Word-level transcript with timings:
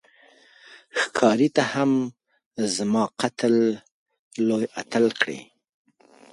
ښکاري 1.01 1.47
ته 1.55 1.63
هم 1.73 1.91
زما 2.75 3.03
قتل 3.21 3.55
لوی 4.47 4.65
اتل 4.81 5.05
کړې 5.21 5.39